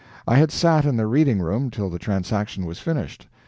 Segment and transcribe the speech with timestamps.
[0.27, 3.27] I had sat in the reading room till the transaction was finished.